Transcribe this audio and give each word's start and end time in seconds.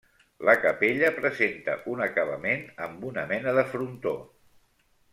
La 0.47 0.53
capella 0.63 1.11
presenta 1.17 1.75
un 1.93 2.01
acabament 2.07 2.65
amb 2.89 3.07
una 3.13 3.29
mena 3.35 3.55
de 3.61 3.67
frontó. 3.77 4.19